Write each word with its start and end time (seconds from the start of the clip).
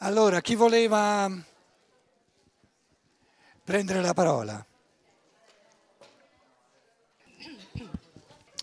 Allora, 0.00 0.40
chi 0.40 0.54
voleva 0.54 1.28
prendere 3.64 4.00
la 4.00 4.14
parola? 4.14 4.64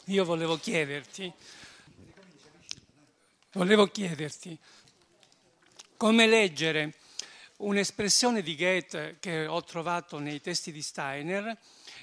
Io 0.05 0.23
volevo 0.23 0.55
chiederti, 0.55 1.29
volevo 3.51 3.87
chiederti 3.87 4.57
come 5.97 6.25
leggere 6.25 6.93
un'espressione 7.57 8.41
di 8.41 8.55
Goethe 8.55 9.17
che 9.19 9.45
ho 9.45 9.61
trovato 9.61 10.19
nei 10.19 10.39
testi 10.39 10.71
di 10.71 10.81
Steiner 10.81 11.57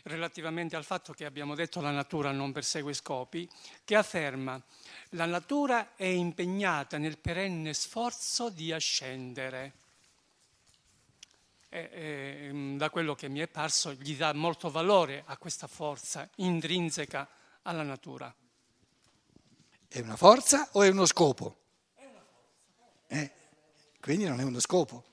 relativamente 0.05 0.77
al 0.77 0.85
fatto 0.85 1.13
che 1.13 1.25
abbiamo 1.25 1.55
detto 1.55 1.81
la 1.81 1.91
natura 1.91 2.33
non 2.33 2.53
persegue 2.53 2.93
scopi, 2.93 3.49
che 3.85 3.95
afferma 3.95 4.61
la 5.11 5.27
natura 5.27 5.95
è 5.95 6.05
impegnata 6.05 6.99
nel 6.99 7.19
perenne 7.19 7.75
sforzo 7.75 8.51
di 8.51 8.73
ascendere. 8.73 9.81
E, 11.69 11.89
e, 11.93 12.75
da 12.77 12.91
quello 12.91 13.15
che 13.15 13.29
mi 13.29 13.41
è 13.41 13.49
parso 13.49 13.93
gli 13.95 14.17
dà 14.17 14.33
molto 14.35 14.71
valore 14.71 15.23
a 15.27 15.37
questa 15.39 15.67
forza 15.67 16.29
intrinseca 16.37 17.29
alla 17.63 17.83
natura. 17.83 18.35
È 19.89 20.01
una 20.01 20.17
forza 20.17 20.69
o 20.73 20.83
è 20.83 20.89
uno 20.89 21.07
scopo? 21.07 21.57
È 21.95 22.05
una 22.05 22.25
forza. 22.25 23.21
Eh, 23.21 23.31
quindi 24.01 24.25
non 24.25 24.41
è 24.41 24.43
uno 24.43 24.59
scopo. 24.59 25.05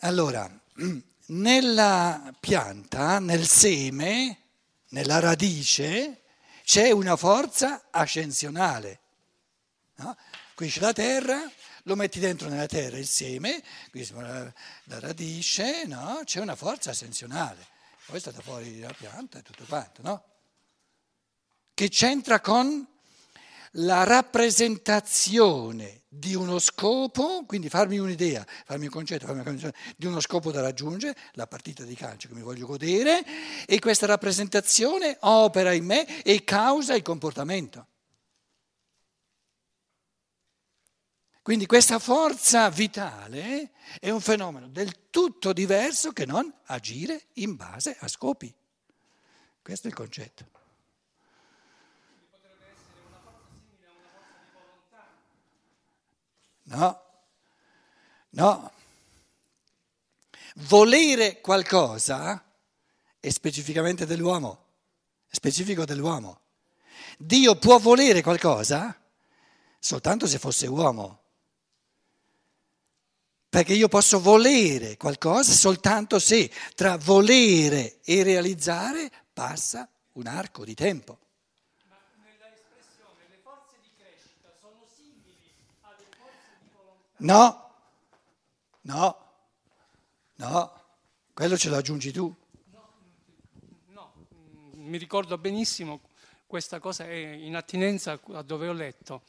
Allora, 0.00 0.50
nella 1.26 2.34
pianta, 2.40 3.18
nel 3.18 3.46
seme, 3.46 4.38
nella 4.88 5.20
radice, 5.20 6.22
c'è 6.64 6.90
una 6.90 7.16
forza 7.16 7.88
ascensionale. 7.90 9.00
No? 9.96 10.16
Qui 10.54 10.68
c'è 10.68 10.80
la 10.80 10.92
terra, 10.92 11.50
lo 11.84 11.96
metti 11.96 12.20
dentro 12.20 12.48
nella 12.48 12.66
terra 12.66 12.98
il 12.98 13.06
seme, 13.06 13.62
qui 13.90 14.06
la, 14.12 14.52
la 14.84 15.00
radice, 15.00 15.84
no? 15.86 16.20
c'è 16.24 16.40
una 16.40 16.56
forza 16.56 16.90
ascensionale. 16.90 17.66
Poi 18.06 18.16
è 18.16 18.20
stata 18.20 18.42
fuori 18.42 18.80
la 18.80 18.92
pianta 18.92 19.38
e 19.38 19.42
tutto 19.42 19.64
quanto, 19.64 20.02
no? 20.02 20.24
Che 21.72 21.88
c'entra 21.88 22.40
con 22.40 22.86
la 23.76 24.04
rappresentazione 24.04 26.02
di 26.08 26.34
uno 26.34 26.58
scopo, 26.58 27.44
quindi 27.46 27.68
farmi 27.68 27.98
un'idea, 27.98 28.46
farmi 28.66 28.84
un 28.84 28.90
concetto, 28.90 29.24
farmi 29.24 29.40
un 29.40 29.46
concetto 29.46 29.78
di 29.96 30.06
uno 30.06 30.20
scopo 30.20 30.50
da 30.50 30.60
raggiungere, 30.60 31.16
la 31.32 31.46
partita 31.46 31.84
di 31.84 31.94
calcio 31.94 32.28
che 32.28 32.34
mi 32.34 32.42
voglio 32.42 32.66
godere, 32.66 33.24
e 33.66 33.78
questa 33.78 34.06
rappresentazione 34.06 35.16
opera 35.20 35.72
in 35.72 35.86
me 35.86 36.22
e 36.22 36.44
causa 36.44 36.94
il 36.94 37.02
comportamento. 37.02 37.86
Quindi 41.40 41.66
questa 41.66 41.98
forza 41.98 42.68
vitale 42.68 43.72
è 43.98 44.10
un 44.10 44.20
fenomeno 44.20 44.68
del 44.68 45.10
tutto 45.10 45.52
diverso 45.52 46.12
che 46.12 46.24
non 46.24 46.52
agire 46.66 47.28
in 47.34 47.56
base 47.56 47.96
a 47.98 48.06
scopi. 48.06 48.54
Questo 49.60 49.88
è 49.88 49.90
il 49.90 49.96
concetto. 49.96 50.61
No, 56.74 57.02
no. 58.30 58.72
Volere 60.56 61.40
qualcosa 61.40 62.42
è 63.20 63.30
specificamente 63.30 64.06
dell'uomo, 64.06 64.66
è 65.28 65.34
specifico 65.34 65.84
dell'uomo. 65.84 66.40
Dio 67.18 67.56
può 67.56 67.78
volere 67.78 68.22
qualcosa 68.22 68.98
soltanto 69.78 70.26
se 70.26 70.38
fosse 70.38 70.66
uomo. 70.66 71.20
Perché 73.48 73.74
io 73.74 73.88
posso 73.88 74.18
volere 74.18 74.96
qualcosa 74.96 75.52
soltanto 75.52 76.18
se 76.18 76.50
tra 76.74 76.96
volere 76.96 78.00
e 78.02 78.22
realizzare 78.22 79.10
passa 79.32 79.86
un 80.12 80.26
arco 80.26 80.64
di 80.64 80.74
tempo. 80.74 81.18
Ma 81.88 81.98
nella 82.16 82.50
espressione 82.50 83.28
le 83.28 83.38
forze 83.42 83.76
di 83.82 83.90
crescita 83.94 84.48
sono 84.58 84.86
simili 84.96 85.52
alle 85.80 86.06
forze 86.16 86.56
di 86.62 86.70
volontà? 86.74 87.11
No, 87.22 87.70
no, 88.82 89.16
no, 90.36 90.82
quello 91.32 91.56
ce 91.56 91.68
lo 91.68 91.76
aggiungi 91.76 92.10
tu. 92.10 92.34
No, 92.70 92.92
no, 93.90 94.12
mi 94.74 94.98
ricordo 94.98 95.38
benissimo 95.38 96.00
questa 96.48 96.80
cosa 96.80 97.06
è 97.06 97.14
in 97.14 97.54
attinenza 97.54 98.18
a 98.32 98.42
dove 98.42 98.66
ho 98.66 98.72
letto 98.72 99.22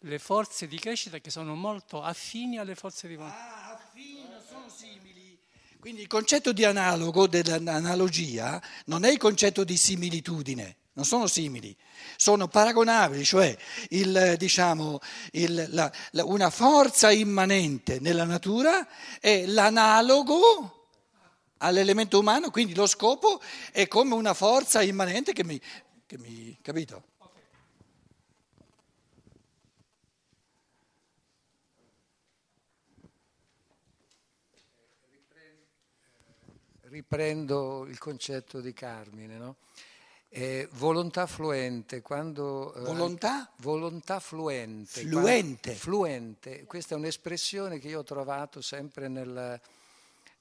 le 0.00 0.18
forze 0.18 0.66
di 0.66 0.78
crescita 0.78 1.18
che 1.18 1.28
sono 1.30 1.54
molto 1.54 2.02
affini 2.02 2.56
alle 2.56 2.74
forze 2.74 3.08
di 3.08 3.16
volontà. 3.16 3.36
Ah, 3.36 3.72
affini, 3.74 4.26
sono 4.48 4.68
simili. 4.70 5.38
Quindi 5.78 6.00
il 6.00 6.06
concetto 6.06 6.50
di 6.54 6.64
analogo, 6.64 7.26
dell'analogia, 7.26 8.62
non 8.86 9.04
è 9.04 9.10
il 9.10 9.18
concetto 9.18 9.64
di 9.64 9.76
similitudine, 9.76 10.76
non 10.94 11.04
sono 11.04 11.26
simili, 11.26 11.76
sono 12.16 12.46
paragonabili, 12.48 13.24
cioè 13.24 13.56
il, 13.90 14.34
diciamo, 14.38 15.00
il, 15.32 15.66
la, 15.70 15.90
la, 16.12 16.24
una 16.24 16.50
forza 16.50 17.10
immanente 17.10 17.98
nella 18.00 18.24
natura 18.24 18.86
è 19.20 19.44
l'analogo 19.46 20.88
all'elemento 21.58 22.18
umano, 22.18 22.50
quindi 22.50 22.74
lo 22.74 22.86
scopo 22.86 23.40
è 23.72 23.88
come 23.88 24.14
una 24.14 24.34
forza 24.34 24.82
immanente 24.82 25.32
che 25.32 25.44
mi, 25.44 25.60
che 26.06 26.18
mi 26.18 26.56
capito? 26.62 27.04
riprendo 36.94 37.86
il 37.86 37.98
concetto 37.98 38.60
di 38.60 38.72
Carmine, 38.72 39.36
no? 39.36 39.56
Eh, 40.36 40.68
volontà 40.72 41.26
fluente, 41.26 42.02
quando... 42.02 42.74
Eh, 42.74 42.80
volontà? 42.80 43.48
Volontà 43.58 44.18
fluente. 44.18 45.02
Fluente. 45.02 45.60
Quando, 45.62 45.80
fluente, 45.80 46.64
questa 46.64 46.96
è 46.96 46.98
un'espressione 46.98 47.78
che 47.78 47.86
io 47.86 48.00
ho 48.00 48.04
trovato 48.04 48.60
sempre 48.60 49.06
nel, 49.06 49.60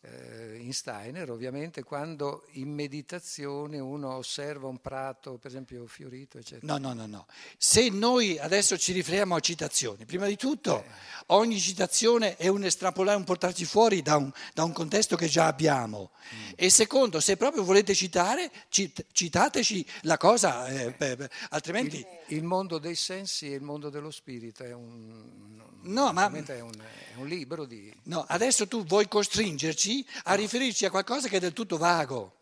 eh, 0.05 0.57
in 0.57 0.73
Steiner, 0.73 1.29
ovviamente, 1.31 1.83
quando 1.83 2.45
in 2.53 2.73
meditazione 2.73 3.79
uno 3.79 4.15
osserva 4.15 4.67
un 4.67 4.79
prato, 4.79 5.37
per 5.37 5.49
esempio, 5.49 5.85
fiorito, 5.87 6.37
eccetera. 6.37 6.73
No, 6.73 6.77
no, 6.77 6.93
no, 6.93 7.05
no. 7.05 7.25
Se 7.57 7.89
noi 7.89 8.37
adesso 8.37 8.77
ci 8.77 8.91
riferiamo 8.91 9.35
a 9.35 9.39
citazioni, 9.39 10.05
prima 10.05 10.27
di 10.27 10.35
tutto, 10.35 10.83
eh. 10.83 10.89
ogni 11.27 11.57
citazione 11.59 12.35
è 12.35 12.47
un 12.47 12.65
estrapolare, 12.65 13.17
un 13.17 13.23
portarci 13.23 13.63
fuori 13.63 14.01
da 14.01 14.17
un, 14.17 14.29
da 14.53 14.63
un 14.63 14.73
contesto 14.73 15.15
che 15.15 15.27
già 15.27 15.47
abbiamo. 15.47 16.11
Mm. 16.35 16.51
E 16.55 16.69
secondo, 16.69 17.21
se 17.21 17.37
proprio 17.37 17.63
volete 17.63 17.93
citare, 17.93 18.51
cit, 18.67 19.05
citateci 19.11 19.85
la 20.01 20.17
cosa, 20.17 20.67
eh, 20.67 20.91
per, 20.91 21.29
altrimenti... 21.49 21.97
Il, 22.27 22.37
il, 22.37 22.43
mondo 22.43 22.77
dei 22.77 22.95
sensi 22.95 23.51
e 23.51 23.55
il 23.55 23.61
mondo 23.61 23.89
dello 23.89 24.11
spirito 24.11 24.63
è 24.63 24.73
un... 24.73 25.61
No, 25.83 26.13
ma... 26.13 26.31
È 26.31 26.61
un, 26.61 26.71
è 27.13 27.17
un 27.17 27.27
libro 27.27 27.65
di... 27.65 27.93
No, 28.03 28.25
adesso 28.27 28.67
tu 28.67 28.85
vuoi 28.85 29.07
costringerci 29.07 29.92
a 30.23 30.33
riferirci 30.35 30.85
a 30.85 30.89
qualcosa 30.89 31.27
che 31.27 31.37
è 31.37 31.39
del 31.39 31.53
tutto 31.53 31.77
vago, 31.77 32.39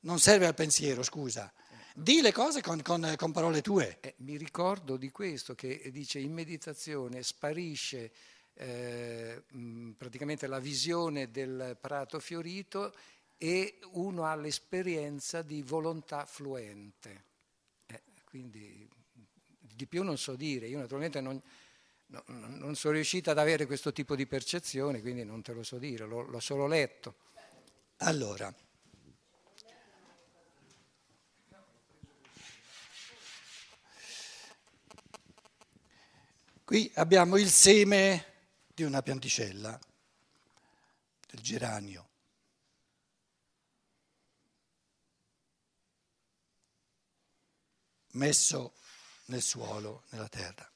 non 0.00 0.18
serve 0.20 0.46
al 0.46 0.54
pensiero, 0.54 1.02
scusa. 1.02 1.52
Di 1.94 2.20
le 2.20 2.32
cose 2.32 2.60
con, 2.60 2.82
con, 2.82 3.14
con 3.16 3.32
parole 3.32 3.62
tue. 3.62 3.98
Eh, 4.00 4.14
mi 4.18 4.36
ricordo 4.36 4.96
di 4.96 5.10
questo 5.10 5.54
che 5.54 5.90
dice 5.90 6.18
in 6.18 6.32
meditazione 6.32 7.22
sparisce 7.22 8.12
eh, 8.54 9.42
praticamente 9.96 10.46
la 10.46 10.58
visione 10.58 11.30
del 11.30 11.76
prato 11.80 12.20
fiorito 12.20 12.94
e 13.38 13.78
uno 13.92 14.24
ha 14.24 14.34
l'esperienza 14.34 15.42
di 15.42 15.62
volontà 15.62 16.24
fluente. 16.24 17.24
Eh, 17.86 18.02
quindi 18.24 18.88
di 19.76 19.86
più 19.86 20.02
non 20.02 20.16
so 20.16 20.36
dire, 20.36 20.66
io 20.66 20.78
naturalmente 20.78 21.20
non, 21.20 21.40
no, 22.06 22.22
non 22.26 22.74
sono 22.74 22.94
riuscita 22.94 23.32
ad 23.32 23.38
avere 23.38 23.66
questo 23.66 23.92
tipo 23.92 24.14
di 24.16 24.26
percezione, 24.26 25.00
quindi 25.00 25.24
non 25.24 25.42
te 25.42 25.52
lo 25.52 25.62
so 25.62 25.78
dire, 25.78 26.06
l'ho, 26.06 26.22
l'ho 26.22 26.40
solo 26.40 26.66
letto. 26.66 27.16
Allora, 27.98 28.54
qui 36.64 36.90
abbiamo 36.94 37.36
il 37.36 37.48
seme 37.48 38.34
di 38.74 38.82
una 38.82 39.02
pianticella, 39.02 39.78
del 41.30 41.40
geranio. 41.40 42.10
messo 48.16 48.74
nel 49.26 49.42
suolo, 49.42 50.04
nella 50.10 50.28
terra. 50.28 50.70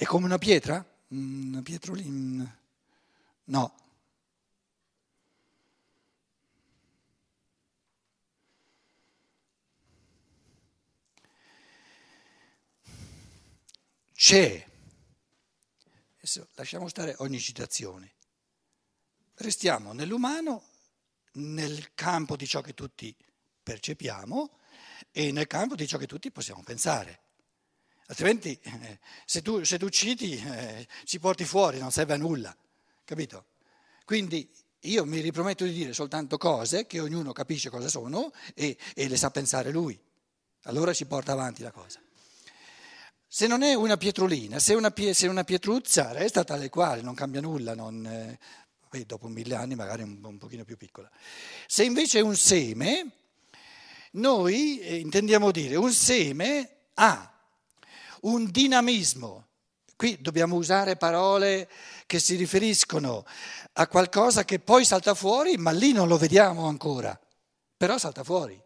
È 0.00 0.06
come 0.06 0.24
una 0.24 0.38
pietra? 0.38 0.82
Una 1.08 1.60
pietrolina? 1.60 2.58
No. 3.44 3.74
c'è. 14.14 14.66
Adesso 16.16 16.48
lasciamo 16.54 16.88
stare 16.88 17.14
ogni 17.18 17.38
citazione. 17.38 18.14
Restiamo 19.34 19.92
nell'umano, 19.92 20.64
nel 21.32 21.92
campo 21.92 22.36
di 22.36 22.46
ciò 22.46 22.62
che 22.62 22.72
tutti 22.72 23.14
percepiamo 23.62 24.58
e 25.10 25.30
nel 25.30 25.46
campo 25.46 25.74
di 25.74 25.86
ciò 25.86 25.98
che 25.98 26.06
tutti 26.06 26.30
possiamo 26.30 26.62
pensare. 26.62 27.20
Altrimenti, 28.10 28.58
eh, 28.60 28.98
se, 29.24 29.40
tu, 29.40 29.62
se 29.62 29.78
tu 29.78 29.88
citi, 29.88 30.34
eh, 30.36 30.86
ci 31.04 31.20
porti 31.20 31.44
fuori, 31.44 31.78
non 31.78 31.92
serve 31.92 32.14
a 32.14 32.16
nulla, 32.16 32.54
capito? 33.04 33.44
Quindi 34.04 34.50
io 34.80 35.04
mi 35.04 35.20
riprometto 35.20 35.62
di 35.62 35.72
dire 35.72 35.92
soltanto 35.92 36.36
cose 36.36 36.86
che 36.86 36.98
ognuno 36.98 37.32
capisce 37.32 37.70
cosa 37.70 37.88
sono 37.88 38.32
e, 38.54 38.76
e 38.96 39.06
le 39.06 39.16
sa 39.16 39.30
pensare 39.30 39.70
lui. 39.70 39.96
Allora 40.64 40.92
ci 40.92 41.06
porta 41.06 41.30
avanti 41.30 41.62
la 41.62 41.70
cosa. 41.70 42.00
Se 43.28 43.46
non 43.46 43.62
è 43.62 43.74
una 43.74 43.96
pietrolina, 43.96 44.58
se 44.58 44.72
è 44.72 44.76
una, 44.76 44.92
se 45.12 45.28
una 45.28 45.44
pietruzza, 45.44 46.10
resta 46.10 46.42
tale 46.42 46.68
quale, 46.68 47.02
non 47.02 47.14
cambia 47.14 47.40
nulla, 47.40 47.76
non, 47.76 48.04
eh, 48.04 49.06
dopo 49.06 49.28
mille 49.28 49.54
anni 49.54 49.76
magari 49.76 50.02
un, 50.02 50.18
un 50.20 50.36
pochino 50.36 50.64
più 50.64 50.76
piccola. 50.76 51.08
Se 51.68 51.84
invece 51.84 52.18
è 52.18 52.22
un 52.22 52.34
seme, 52.34 53.08
noi 54.12 54.80
eh, 54.80 54.96
intendiamo 54.96 55.52
dire 55.52 55.76
un 55.76 55.92
seme 55.92 56.70
ha 56.94 57.34
un 58.22 58.50
dinamismo. 58.50 59.46
Qui 59.96 60.18
dobbiamo 60.20 60.56
usare 60.56 60.96
parole 60.96 61.68
che 62.06 62.18
si 62.18 62.36
riferiscono 62.36 63.24
a 63.74 63.86
qualcosa 63.86 64.44
che 64.44 64.58
poi 64.58 64.84
salta 64.84 65.14
fuori, 65.14 65.56
ma 65.58 65.70
lì 65.70 65.92
non 65.92 66.08
lo 66.08 66.16
vediamo 66.16 66.66
ancora, 66.66 67.18
però 67.76 67.98
salta 67.98 68.24
fuori. 68.24 68.60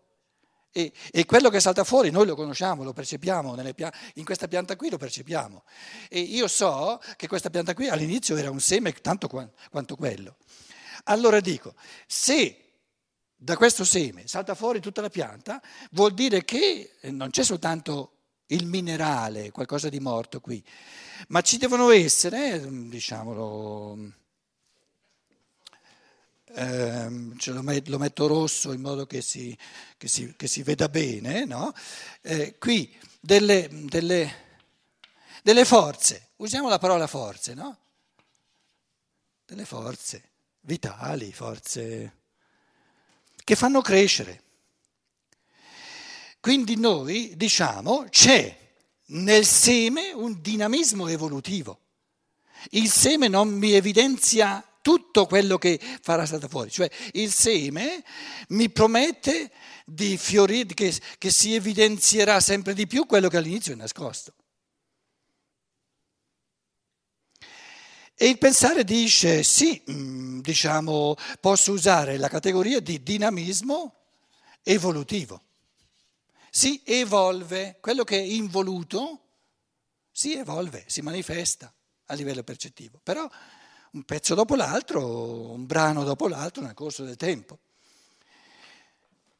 E, 0.76 0.92
e, 1.12 1.24
quello 1.24 1.50
che 1.50 1.60
salta 1.60 1.84
fuori 1.84 2.10
noi 2.10 2.26
lo 2.26 2.34
conosciamo, 2.34 2.82
lo 2.82 2.92
percepiamo, 2.92 3.54
pia- 3.74 3.92
in 4.14 4.24
questa 4.24 4.48
pianta 4.48 4.74
qui 4.74 4.90
lo 4.90 4.96
percepiamo. 4.96 5.62
E 6.08 6.18
io 6.18 6.48
so 6.48 7.00
che 7.14 7.28
questa 7.28 7.48
pianta 7.48 7.74
qui 7.74 7.88
all'inizio 7.88 8.36
era 8.36 8.50
un 8.50 8.58
seme 8.58 8.92
tanto 8.92 9.28
quanto 9.28 9.94
quello. 9.94 10.36
Allora 11.04 11.38
dico, 11.38 11.74
se 12.06 12.64
da 13.36 13.56
questo 13.56 13.84
seme 13.84 14.26
salta 14.26 14.54
fuori 14.54 14.80
tutta 14.80 15.00
la 15.00 15.10
pianta, 15.10 15.62
vuol 15.92 16.12
dire 16.14 16.44
che 16.44 16.96
non 17.02 17.30
c'è 17.30 17.44
soltanto 17.44 18.13
il 18.46 18.66
minerale, 18.66 19.50
qualcosa 19.50 19.88
di 19.88 20.00
morto 20.00 20.40
qui, 20.40 20.62
ma 21.28 21.40
ci 21.40 21.56
devono 21.56 21.90
essere, 21.90 22.60
diciamolo 22.88 24.12
ehm, 26.54 27.36
lo, 27.44 27.62
met, 27.62 27.88
lo, 27.88 27.98
metto 27.98 28.26
rosso 28.26 28.72
in 28.72 28.80
modo 28.80 29.06
che 29.06 29.20
si, 29.20 29.56
che 29.96 30.08
si, 30.08 30.34
che 30.36 30.46
si 30.46 30.62
veda 30.62 30.88
bene, 30.88 31.44
no? 31.44 31.72
eh, 32.22 32.56
qui 32.58 32.94
delle, 33.20 33.68
delle, 33.70 34.34
delle, 35.42 35.64
forze, 35.64 36.30
usiamo 36.36 36.68
la 36.68 36.78
parola 36.78 37.06
forze, 37.06 37.54
no? 37.54 37.78
Delle 39.46 39.64
forze 39.64 40.30
vitali, 40.60 41.32
forze 41.32 42.16
che 43.44 43.56
fanno 43.56 43.82
crescere. 43.82 44.42
Quindi 46.44 46.76
noi 46.76 47.32
diciamo 47.36 48.04
c'è 48.10 48.54
nel 49.06 49.46
seme 49.46 50.12
un 50.12 50.42
dinamismo 50.42 51.08
evolutivo. 51.08 51.78
Il 52.72 52.90
seme 52.90 53.28
non 53.28 53.48
mi 53.48 53.72
evidenzia 53.72 54.62
tutto 54.82 55.24
quello 55.24 55.56
che 55.56 55.80
farà 56.02 56.26
stata 56.26 56.46
fuori. 56.46 56.70
Cioè 56.70 56.90
il 57.12 57.32
seme 57.32 58.04
mi 58.48 58.68
promette 58.68 59.52
di 59.86 60.18
fiorire, 60.18 60.74
che, 60.74 60.94
che 61.16 61.30
si 61.30 61.54
evidenzierà 61.54 62.38
sempre 62.40 62.74
di 62.74 62.86
più 62.86 63.06
quello 63.06 63.30
che 63.30 63.38
all'inizio 63.38 63.72
è 63.72 63.76
nascosto. 63.76 64.34
E 68.14 68.28
il 68.28 68.36
pensare 68.36 68.84
dice 68.84 69.42
sì, 69.42 69.82
mm, 69.90 70.40
diciamo, 70.40 71.16
posso 71.40 71.72
usare 71.72 72.18
la 72.18 72.28
categoria 72.28 72.80
di 72.80 73.02
dinamismo 73.02 73.94
evolutivo. 74.62 75.40
Si 76.56 76.82
evolve, 76.84 77.78
quello 77.80 78.04
che 78.04 78.16
è 78.16 78.22
involuto 78.22 79.22
si 80.12 80.36
evolve, 80.36 80.84
si 80.86 81.02
manifesta 81.02 81.74
a 82.06 82.14
livello 82.14 82.44
percettivo. 82.44 83.00
Però 83.02 83.28
un 83.90 84.02
pezzo 84.04 84.36
dopo 84.36 84.54
l'altro, 84.54 85.50
un 85.50 85.66
brano 85.66 86.04
dopo 86.04 86.28
l'altro 86.28 86.62
nel 86.62 86.74
corso 86.74 87.02
del 87.02 87.16
tempo. 87.16 87.58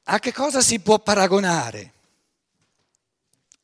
A 0.02 0.18
che 0.18 0.32
cosa 0.32 0.60
si 0.60 0.80
può 0.80 0.98
paragonare 0.98 1.92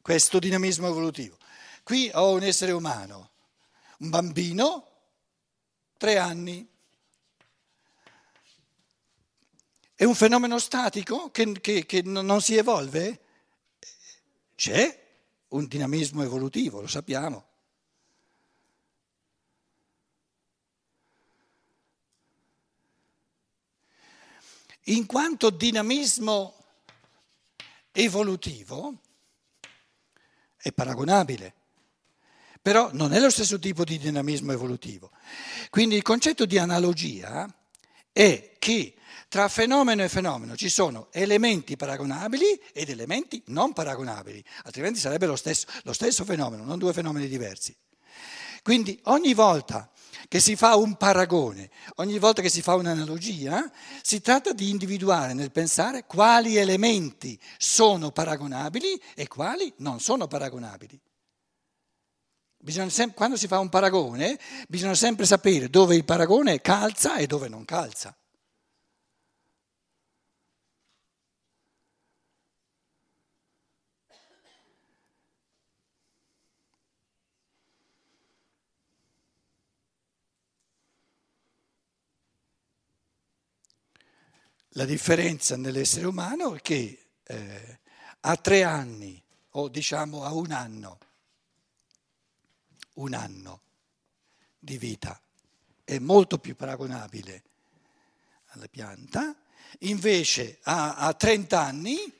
questo 0.00 0.38
dinamismo 0.38 0.86
evolutivo? 0.86 1.36
Qui 1.82 2.08
ho 2.14 2.34
un 2.34 2.44
essere 2.44 2.70
umano, 2.70 3.30
un 3.98 4.10
bambino, 4.10 4.86
tre 5.96 6.18
anni. 6.18 6.68
È 9.96 10.04
un 10.04 10.14
fenomeno 10.14 10.60
statico 10.60 11.32
che, 11.32 11.60
che, 11.60 11.84
che 11.84 12.02
non 12.02 12.40
si 12.40 12.54
evolve? 12.54 13.22
C'è 14.60 14.94
un 15.48 15.66
dinamismo 15.66 16.22
evolutivo, 16.22 16.82
lo 16.82 16.86
sappiamo. 16.86 17.46
in 24.84 25.06
quanto 25.06 25.48
dinamismo 25.48 26.54
evolutivo 27.92 28.98
è 30.56 30.72
paragonabile, 30.72 31.54
però 32.60 32.90
non 32.92 33.14
è 33.14 33.20
lo 33.20 33.30
stesso 33.30 33.58
tipo 33.58 33.84
di 33.84 33.98
dinamismo 33.98 34.52
evolutivo. 34.52 35.10
Quindi 35.70 35.96
il 35.96 36.02
concetto 36.02 36.44
di 36.44 36.58
analogia 36.58 37.48
è 38.12 38.56
che 38.58 38.94
tra 39.30 39.48
fenomeno 39.48 40.02
e 40.02 40.08
fenomeno 40.08 40.56
ci 40.56 40.68
sono 40.68 41.06
elementi 41.12 41.76
paragonabili 41.76 42.60
ed 42.72 42.90
elementi 42.90 43.40
non 43.46 43.72
paragonabili, 43.72 44.44
altrimenti 44.64 44.98
sarebbe 44.98 45.26
lo 45.26 45.36
stesso, 45.36 45.68
lo 45.84 45.92
stesso 45.92 46.24
fenomeno, 46.24 46.64
non 46.64 46.80
due 46.80 46.92
fenomeni 46.92 47.28
diversi. 47.28 47.74
Quindi 48.60 48.98
ogni 49.04 49.32
volta 49.32 49.88
che 50.26 50.40
si 50.40 50.56
fa 50.56 50.74
un 50.74 50.96
paragone, 50.96 51.70
ogni 51.96 52.18
volta 52.18 52.42
che 52.42 52.48
si 52.48 52.60
fa 52.60 52.74
un'analogia, 52.74 53.70
si 54.02 54.20
tratta 54.20 54.52
di 54.52 54.68
individuare 54.68 55.32
nel 55.32 55.52
pensare 55.52 56.06
quali 56.06 56.56
elementi 56.56 57.38
sono 57.56 58.10
paragonabili 58.10 59.00
e 59.14 59.28
quali 59.28 59.72
non 59.76 60.00
sono 60.00 60.26
paragonabili. 60.26 61.00
Sem- 62.88 63.14
quando 63.14 63.36
si 63.36 63.46
fa 63.46 63.60
un 63.60 63.68
paragone 63.68 64.40
bisogna 64.66 64.94
sempre 64.94 65.24
sapere 65.24 65.70
dove 65.70 65.94
il 65.94 66.04
paragone 66.04 66.60
calza 66.60 67.14
e 67.14 67.28
dove 67.28 67.48
non 67.48 67.64
calza. 67.64 68.12
La 84.74 84.84
differenza 84.84 85.56
nell'essere 85.56 86.06
umano 86.06 86.54
è 86.54 86.60
che 86.60 87.06
eh, 87.24 87.80
a 88.20 88.36
tre 88.36 88.62
anni, 88.62 89.20
o 89.50 89.68
diciamo 89.68 90.22
a 90.22 90.32
un 90.32 90.52
anno, 90.52 90.98
un 92.94 93.14
anno 93.14 93.62
di 94.56 94.78
vita 94.78 95.20
è 95.82 95.98
molto 95.98 96.38
più 96.38 96.54
paragonabile 96.54 97.42
alla 98.50 98.68
pianta, 98.68 99.34
invece 99.80 100.60
a, 100.62 100.94
a 100.96 101.14
30 101.14 101.60
anni, 101.60 102.12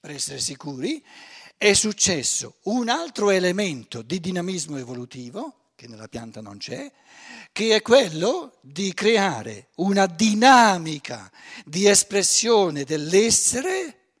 per 0.00 0.10
essere 0.12 0.40
sicuri, 0.40 1.04
è 1.58 1.74
successo 1.74 2.56
un 2.64 2.88
altro 2.88 3.28
elemento 3.28 4.00
di 4.00 4.18
dinamismo 4.18 4.78
evolutivo 4.78 5.57
che 5.78 5.86
nella 5.86 6.08
pianta 6.08 6.40
non 6.40 6.58
c'è, 6.58 6.90
che 7.52 7.76
è 7.76 7.82
quello 7.82 8.58
di 8.62 8.92
creare 8.92 9.68
una 9.76 10.06
dinamica 10.06 11.30
di 11.64 11.86
espressione 11.86 12.82
dell'essere 12.82 14.16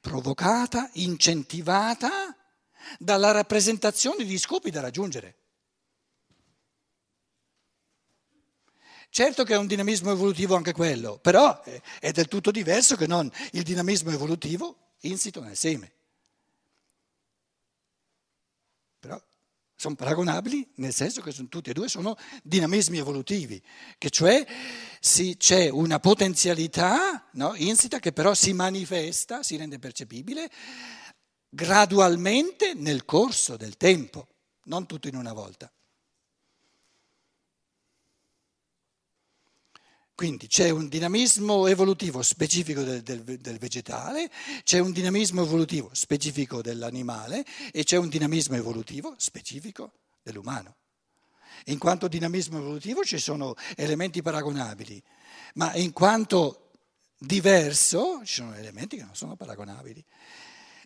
provocata, 0.00 0.90
incentivata 0.94 2.36
dalla 2.98 3.30
rappresentazione 3.30 4.24
di 4.24 4.36
scopi 4.38 4.70
da 4.70 4.80
raggiungere. 4.80 5.36
Certo 9.08 9.44
che 9.44 9.54
è 9.54 9.58
un 9.58 9.68
dinamismo 9.68 10.10
evolutivo 10.10 10.56
anche 10.56 10.72
quello, 10.72 11.16
però 11.18 11.62
è 12.00 12.10
del 12.10 12.26
tutto 12.26 12.50
diverso 12.50 12.96
che 12.96 13.06
non 13.06 13.30
il 13.52 13.62
dinamismo 13.62 14.10
evolutivo 14.10 14.94
insito 15.02 15.40
nel 15.42 15.56
seme. 15.56 15.92
Però 18.98 19.22
sono 19.86 19.94
paragonabili 19.94 20.68
nel 20.76 20.92
senso 20.92 21.20
che 21.20 21.30
sono, 21.30 21.46
tutti 21.48 21.70
e 21.70 21.72
due 21.72 21.88
sono 21.88 22.16
dinamismi 22.42 22.98
evolutivi, 22.98 23.62
che 23.98 24.10
cioè 24.10 24.44
si, 24.98 25.36
c'è 25.36 25.68
una 25.68 26.00
potenzialità 26.00 27.28
no, 27.34 27.54
insita 27.54 28.00
che 28.00 28.12
però 28.12 28.34
si 28.34 28.52
manifesta, 28.52 29.44
si 29.44 29.56
rende 29.56 29.78
percepibile 29.78 30.50
gradualmente 31.48 32.74
nel 32.74 33.04
corso 33.04 33.56
del 33.56 33.76
tempo, 33.76 34.26
non 34.64 34.86
tutto 34.86 35.06
in 35.06 35.14
una 35.14 35.32
volta. 35.32 35.70
Quindi 40.16 40.46
c'è 40.46 40.70
un 40.70 40.88
dinamismo 40.88 41.66
evolutivo 41.66 42.22
specifico 42.22 42.82
del, 42.82 43.02
del, 43.02 43.22
del, 43.22 43.58
vegetale, 43.58 44.30
c'è 44.64 44.78
un 44.78 44.90
dinamismo 44.90 45.42
evolutivo 45.42 45.90
specifico 45.92 46.62
dell'animale 46.62 47.44
e 47.70 47.84
c'è 47.84 47.98
un 47.98 48.08
dinamismo 48.08 48.56
evolutivo 48.56 49.14
specifico 49.18 49.92
dell'umano. 50.22 50.76
In 51.66 51.76
quanto 51.76 52.08
dinamismo 52.08 52.56
evolutivo 52.56 53.04
ci 53.04 53.18
sono 53.18 53.56
elementi 53.76 54.22
paragonabili, 54.22 55.02
ma 55.56 55.74
in 55.74 55.92
quanto 55.92 56.70
diverso 57.18 58.22
ci 58.24 58.36
sono 58.36 58.54
elementi 58.54 58.96
che 58.96 59.04
non 59.04 59.14
sono 59.14 59.36
paragonabili. 59.36 60.02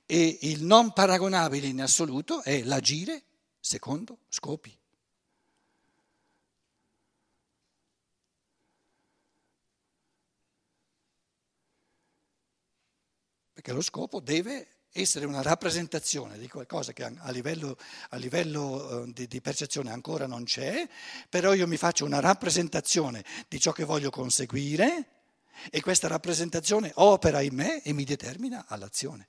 E 0.07 0.39
il 0.41 0.65
non 0.65 0.93
paragonabile 0.93 1.69
in 1.69 1.81
assoluto 1.81 2.43
è 2.43 2.65
l'agire 2.65 3.23
secondo 3.61 4.19
scopi. 4.29 4.77
Perché 13.61 13.75
lo 13.75 13.83
scopo 13.83 14.21
deve 14.21 14.69
essere 14.91 15.27
una 15.27 15.43
rappresentazione 15.43 16.39
di 16.39 16.49
qualcosa 16.49 16.95
che 16.95 17.05
a 17.05 17.31
livello, 17.31 17.77
a 18.09 18.17
livello 18.17 19.03
eh, 19.03 19.13
di, 19.13 19.27
di, 19.27 19.43
percezione 19.43 19.91
ancora 19.91 20.27
non 20.27 20.45
c'è, 20.45 20.89
però 21.29 21.53
io 21.53 21.67
mi 21.67 21.77
faccio 21.77 22.07
una 22.07 22.21
rappresentazione 22.21 23.23
di 23.49 23.61
ciò 23.61 23.73
che 23.73 23.85
voglio 23.85 24.09
conseguire 24.09 25.09
e 25.71 25.83
questa 25.83 26.09
rappresentazione 26.09 26.91
opera 26.95 27.43
in 27.43 27.55
me 27.55 27.83
e 27.83 27.93
mi 27.93 28.05
determina 28.05 28.65
all'azione. 28.67 29.29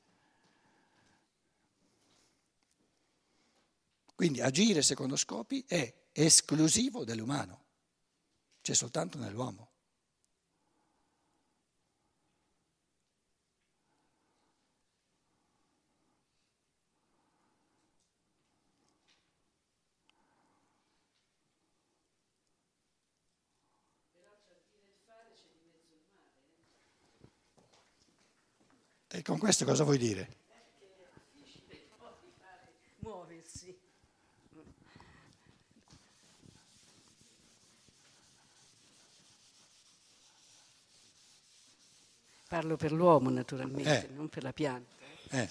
Quindi 4.15 4.39
agire 4.39 4.81
secondo 4.81 5.17
scopi 5.17 5.61
è 5.67 5.93
esclusivo 6.13 7.03
dell'umano, 7.03 7.65
c'è 8.61 8.73
soltanto 8.73 9.17
nell'uomo. 9.17 9.71
E 29.13 29.20
con 29.31 29.39
questo 29.39 29.63
cosa 29.63 29.85
vuoi 29.85 29.97
dire? 29.97 30.39
Muoversi. 32.97 33.79
Parlo 42.49 42.75
per 42.75 42.91
l'uomo 42.91 43.29
naturalmente, 43.29 44.09
eh. 44.09 44.13
non 44.13 44.27
per 44.27 44.43
la 44.43 44.51
pianta. 44.51 44.97
Eh. 45.29 45.49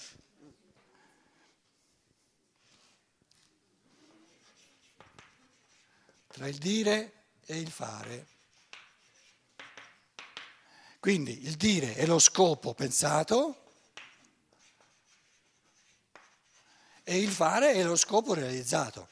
Tra 6.27 6.47
il 6.47 6.57
dire 6.59 7.13
e 7.47 7.57
il 7.57 7.71
fare. 7.71 8.27
Quindi 10.99 11.47
il 11.47 11.55
dire 11.55 11.95
è 11.95 12.05
lo 12.05 12.19
scopo 12.19 12.75
pensato 12.75 13.55
e 17.11 17.19
il 17.19 17.29
fare 17.29 17.73
è 17.73 17.83
lo 17.83 17.97
scopo 17.97 18.33
realizzato. 18.33 19.09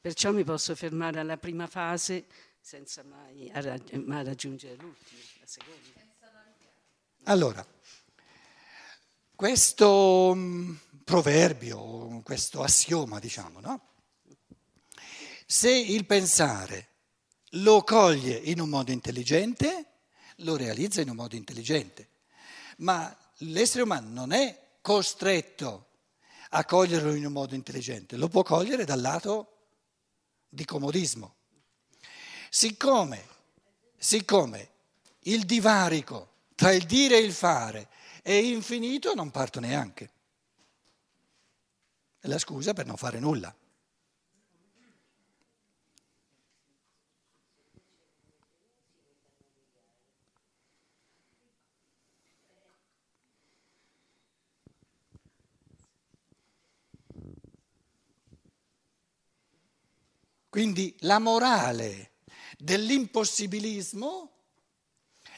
Perciò 0.00 0.32
mi 0.32 0.42
posso 0.42 0.74
fermare 0.74 1.20
alla 1.20 1.36
prima 1.36 1.68
fase 1.68 2.26
senza 2.60 3.04
mai, 3.04 3.52
mai 4.04 4.24
raggiungere 4.24 4.74
l'ultima, 4.74 5.20
la 5.38 5.46
seconda. 5.46 6.00
Allora, 7.24 7.64
questo 9.36 10.32
mm, 10.34 10.74
proverbio, 11.04 12.20
questo 12.24 12.64
assioma, 12.64 13.20
diciamo, 13.20 13.60
no? 13.60 13.90
Se 15.46 15.70
il 15.70 16.04
pensare 16.04 16.87
lo 17.52 17.82
coglie 17.82 18.36
in 18.36 18.60
un 18.60 18.68
modo 18.68 18.90
intelligente, 18.90 19.86
lo 20.36 20.56
realizza 20.56 21.00
in 21.00 21.10
un 21.10 21.16
modo 21.16 21.36
intelligente, 21.36 22.08
ma 22.78 23.14
l'essere 23.38 23.82
umano 23.82 24.08
non 24.10 24.32
è 24.32 24.76
costretto 24.80 25.86
a 26.50 26.64
coglierlo 26.64 27.14
in 27.14 27.26
un 27.26 27.32
modo 27.32 27.54
intelligente, 27.54 28.16
lo 28.16 28.28
può 28.28 28.42
cogliere 28.42 28.84
dal 28.84 29.00
lato 29.00 29.56
di 30.48 30.64
comodismo. 30.64 31.34
Siccome, 32.50 33.26
siccome 33.96 34.70
il 35.20 35.44
divarico 35.44 36.32
tra 36.54 36.72
il 36.72 36.84
dire 36.84 37.16
e 37.16 37.22
il 37.22 37.32
fare 37.32 37.88
è 38.22 38.32
infinito, 38.32 39.14
non 39.14 39.30
parto 39.30 39.60
neanche 39.60 40.10
è 42.20 42.26
la 42.26 42.38
scusa 42.38 42.72
per 42.72 42.86
non 42.86 42.96
fare 42.96 43.20
nulla. 43.20 43.54
Quindi 60.58 60.92
la 61.02 61.20
morale 61.20 62.14
dell'impossibilismo 62.58 64.32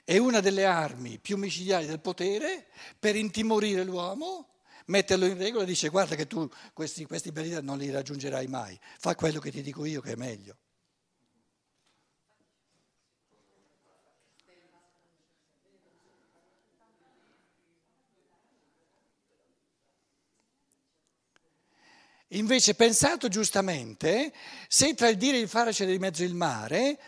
è 0.03 0.17
una 0.17 0.41
delle 0.41 0.65
armi 0.65 1.19
più 1.19 1.37
micidiali 1.37 1.85
del 1.85 2.01
potere 2.01 2.69
per 2.99 3.17
intimorire 3.17 3.85
l'uomo 3.85 4.63
metterlo 4.87 5.27
in 5.27 5.37
regola 5.37 5.65
e 5.65 5.67
dice 5.67 5.91
guarda 5.91 6.15
che 6.15 6.27
tu 6.27 6.49
questi, 6.73 7.05
questi 7.05 7.31
non 7.61 7.77
li 7.77 7.91
raggiungerai 7.91 8.47
mai, 8.47 8.81
fa 8.99 9.15
quello 9.15 9.41
che 9.41 9.51
ti 9.51 9.61
dico 9.61 9.85
io 9.85 10.01
che 10.01 10.13
è 10.13 10.17
meglio. 10.17 10.57
Invece 22.35 22.75
pensato 22.75 23.29
giustamente, 23.29 24.33
se 24.69 24.95
tra 24.95 25.09
il 25.09 25.17
dire 25.17 25.37
e 25.37 25.41
il 25.41 25.49
fare 25.49 25.73
c'è 25.73 25.85
di 25.85 25.99
mezzo 25.99 26.23
il 26.23 26.35
mare, 26.35 26.99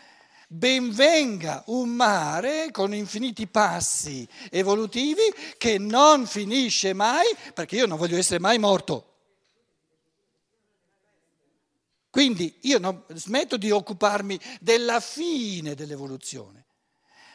benvenga 0.47 1.63
un 1.67 1.89
mare 1.89 2.71
con 2.71 2.93
infiniti 2.93 3.47
passi 3.47 4.27
evolutivi 4.51 5.33
che 5.57 5.77
non 5.77 6.27
finisce 6.27 6.93
mai, 6.93 7.25
perché 7.53 7.77
io 7.77 7.85
non 7.85 7.97
voglio 7.97 8.17
essere 8.17 8.39
mai 8.39 8.59
morto. 8.59 9.11
Quindi 12.09 12.57
io 12.61 12.77
non, 12.77 13.03
smetto 13.13 13.55
di 13.55 13.71
occuparmi 13.71 14.37
della 14.59 14.99
fine 14.99 15.73
dell'evoluzione. 15.73 16.65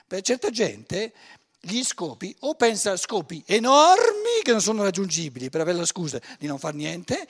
Per 0.06 0.20
certa 0.20 0.50
gente 0.50 1.12
gli 1.58 1.82
scopi 1.82 2.36
o 2.40 2.54
pensa 2.54 2.92
a 2.92 2.96
scopi 2.96 3.42
enormi 3.46 4.42
che 4.42 4.52
non 4.52 4.60
sono 4.60 4.82
raggiungibili 4.82 5.50
per 5.50 5.62
avere 5.62 5.78
la 5.78 5.84
scusa 5.84 6.20
di 6.38 6.46
non 6.46 6.58
fare 6.58 6.76
niente, 6.76 7.26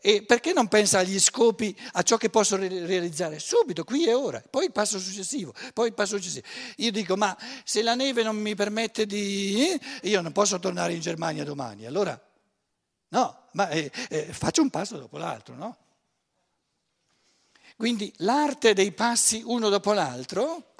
e 0.00 0.22
perché 0.22 0.52
non 0.52 0.68
pensa 0.68 0.98
agli 0.98 1.18
scopi, 1.20 1.76
a 1.92 2.02
ciò 2.02 2.16
che 2.16 2.30
posso 2.30 2.56
realizzare 2.56 3.38
subito, 3.38 3.84
qui 3.84 4.06
e 4.06 4.12
ora, 4.12 4.42
poi 4.48 4.66
il 4.66 4.72
passo 4.72 4.98
successivo, 4.98 5.54
poi 5.72 5.88
il 5.88 5.94
passo 5.94 6.16
successivo. 6.16 6.46
Io 6.76 6.90
dico, 6.90 7.16
ma 7.16 7.36
se 7.64 7.82
la 7.82 7.94
neve 7.94 8.22
non 8.22 8.36
mi 8.36 8.54
permette 8.54 9.06
di... 9.06 9.70
Eh, 9.70 10.08
io 10.08 10.20
non 10.20 10.32
posso 10.32 10.58
tornare 10.58 10.92
in 10.92 11.00
Germania 11.00 11.44
domani, 11.44 11.86
allora 11.86 12.20
no, 13.08 13.48
ma 13.52 13.68
eh, 13.68 13.90
eh, 14.08 14.32
faccio 14.32 14.62
un 14.62 14.70
passo 14.70 14.98
dopo 14.98 15.18
l'altro, 15.18 15.54
no? 15.54 15.76
Quindi 17.76 18.12
l'arte 18.18 18.72
dei 18.72 18.92
passi 18.92 19.42
uno 19.44 19.68
dopo 19.68 19.92
l'altro 19.92 20.74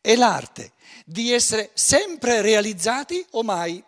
è 0.00 0.14
l'arte 0.16 0.72
di 1.04 1.32
essere 1.32 1.70
sempre 1.74 2.42
realizzati 2.42 3.24
o 3.30 3.42
mai. 3.42 3.82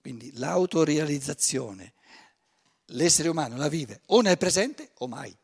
Quindi 0.00 0.32
l'autorealizzazione, 0.34 1.94
l'essere 2.88 3.30
umano 3.30 3.56
la 3.56 3.68
vive 3.68 4.02
o 4.06 4.20
nel 4.20 4.36
presente 4.36 4.90
o 4.98 5.08
mai. 5.08 5.34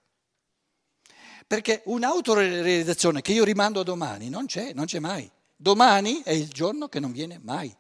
Perché 1.47 1.83
un'autorealizzazione 1.87 3.23
che 3.23 3.33
io 3.33 3.43
rimando 3.43 3.81
a 3.81 3.85
domani 3.85 4.29
non 4.29 4.47
c'è, 4.47 4.73
non 4.73 4.85
c'è 4.85 4.99
mai. 4.99 5.29
Domani 5.57 6.23
è 6.23 6.31
il 6.31 6.49
giorno 6.49 6.89
che 6.89 7.01
non 7.01 7.11
viene 7.11 7.41
mai. 7.43 7.75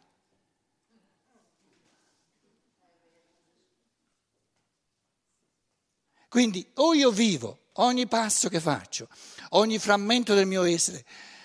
Quindi 6.30 6.64
o 6.75 6.94
io 6.94 7.10
vivo 7.10 7.70
ogni 7.75 8.06
passo 8.06 8.49
che 8.49 8.60
faccio, 8.60 9.08
ogni 9.50 9.80
frammento 9.80 10.32
del 10.32 10.46
mio 10.46 10.62
essere, 10.62 11.04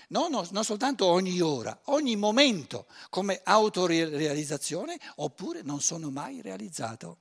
no, 0.10 0.27
no, 0.27 0.48
non 0.51 0.63
soltanto 0.63 1.08
ogni 1.08 1.42
ora, 1.42 1.75
ogni 1.86 2.15
momento 2.15 2.86
come 3.10 3.42
autorealizzazione, 3.44 5.00
oppure 5.15 5.63
non 5.63 5.82
sono 5.82 6.12
mai 6.12 6.39
realizzato. 6.42 7.18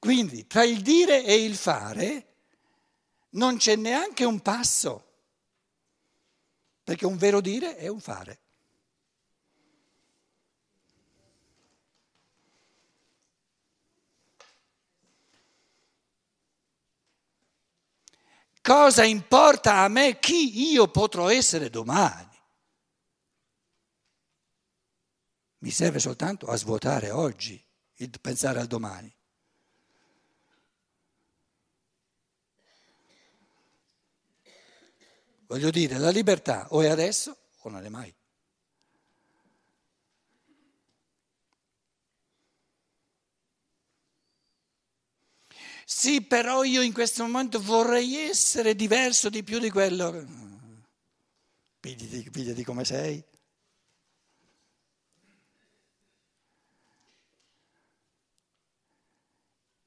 Quindi 0.00 0.48
tra 0.48 0.64
il 0.64 0.82
dire 0.82 1.24
e 1.24 1.44
il 1.44 1.54
fare 1.54 2.34
non 3.30 3.58
c'è 3.58 3.76
neanche 3.76 4.24
un 4.24 4.40
passo, 4.40 5.12
perché 6.82 7.06
un 7.06 7.16
vero 7.16 7.40
dire 7.40 7.76
è 7.76 7.86
un 7.86 8.00
fare. 8.00 8.40
Cosa 18.64 19.04
importa 19.04 19.80
a 19.80 19.88
me 19.88 20.18
chi 20.18 20.70
io 20.70 20.88
potrò 20.88 21.28
essere 21.28 21.68
domani? 21.68 22.34
Mi 25.58 25.70
serve 25.70 25.98
soltanto 25.98 26.46
a 26.46 26.56
svuotare 26.56 27.10
oggi 27.10 27.62
il 27.96 28.18
pensare 28.22 28.60
al 28.60 28.66
domani. 28.66 29.14
Voglio 35.46 35.68
dire, 35.68 35.98
la 35.98 36.08
libertà 36.08 36.68
o 36.70 36.80
è 36.80 36.88
adesso 36.88 37.36
o 37.58 37.68
non 37.68 37.84
è 37.84 37.90
mai. 37.90 38.14
Sì, 45.86 46.22
però 46.22 46.64
io 46.64 46.80
in 46.80 46.92
questo 46.92 47.24
momento 47.24 47.60
vorrei 47.60 48.16
essere 48.16 48.74
diverso 48.74 49.28
di 49.28 49.42
più 49.42 49.58
di 49.58 49.70
quello. 49.70 50.24
Pigliati, 51.78 52.30
pigliati 52.30 52.64
come 52.64 52.84
sei. 52.84 53.22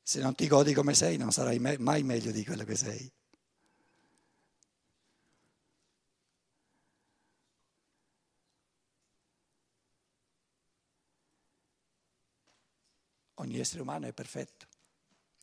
Se 0.04 0.22
non 0.22 0.36
ti 0.36 0.48
godi 0.48 0.74
come 0.74 0.94
sei, 0.94 1.18
non 1.18 1.32
sarai 1.32 1.60
mai 1.60 2.04
meglio 2.04 2.32
di 2.32 2.46
quello 2.46 2.64
che 2.64 2.76
sei. 2.76 3.12
Ogni 13.40 13.60
essere 13.60 13.82
umano 13.82 14.08
è 14.08 14.14
perfetto 14.14 14.68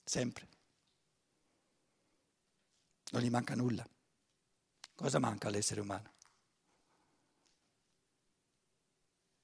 sempre. 0.04 0.49
Non 3.11 3.23
gli 3.23 3.30
manca 3.30 3.54
nulla. 3.54 3.87
Cosa 4.94 5.18
manca 5.18 5.49
all'essere 5.49 5.80
umano? 5.80 6.12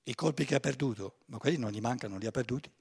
I 0.04 0.14
colpi 0.14 0.44
che 0.44 0.56
ha 0.56 0.60
perduto, 0.60 1.18
ma 1.26 1.38
quelli 1.38 1.56
non 1.56 1.70
gli 1.70 1.80
mancano, 1.80 2.18
li 2.18 2.26
ha 2.26 2.30
perduti. 2.30 2.72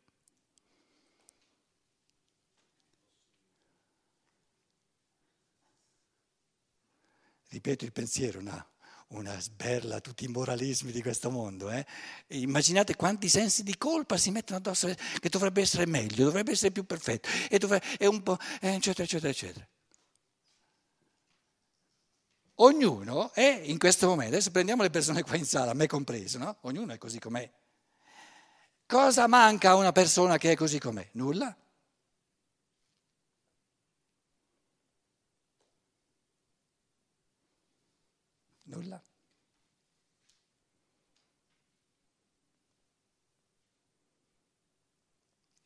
Ripeto 7.47 7.85
il 7.85 7.91
pensiero, 7.91 8.41
no 8.41 8.77
una 9.09 9.39
sberla 9.39 10.01
tutti 10.01 10.25
i 10.25 10.27
moralismi 10.27 10.91
di 10.91 11.01
questo 11.01 11.31
mondo. 11.31 11.69
Eh? 11.69 11.85
Immaginate 12.27 12.95
quanti 12.95 13.29
sensi 13.29 13.63
di 13.63 13.77
colpa 13.77 14.17
si 14.17 14.31
mettono 14.31 14.57
addosso, 14.57 14.93
che 15.19 15.29
dovrebbe 15.29 15.61
essere 15.61 15.85
meglio, 15.85 16.25
dovrebbe 16.25 16.51
essere 16.51 16.71
più 16.71 16.85
perfetto, 16.85 17.29
e 17.49 17.57
dovrebbe, 17.57 17.85
è 17.97 18.05
un 18.05 18.21
po', 18.21 18.37
eh, 18.61 18.73
eccetera, 18.73 19.03
eccetera, 19.03 19.29
eccetera. 19.29 19.67
Ognuno 22.61 23.31
è 23.33 23.61
in 23.63 23.77
questo 23.77 24.07
momento, 24.07 24.33
adesso 24.33 24.51
prendiamo 24.51 24.83
le 24.83 24.89
persone 24.89 25.23
qua 25.23 25.37
in 25.37 25.45
sala, 25.45 25.73
me 25.73 25.87
compreso, 25.87 26.37
no? 26.37 26.57
Ognuno 26.61 26.91
è 26.91 26.97
così 26.97 27.17
com'è. 27.17 27.49
Cosa 28.85 29.27
manca 29.27 29.71
a 29.71 29.75
una 29.75 29.91
persona 29.91 30.37
che 30.37 30.51
è 30.51 30.55
così 30.55 30.77
com'è? 30.77 31.07
Nulla. 31.13 31.55
Nulla. 38.69 39.01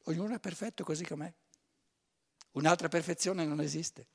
Ognuno 0.05 0.35
è 0.35 0.39
perfetto 0.39 0.83
così 0.83 1.05
com'è. 1.05 1.33
Un'altra 2.51 2.87
perfezione 2.87 3.45
non 3.45 3.59
esiste. 3.59 4.07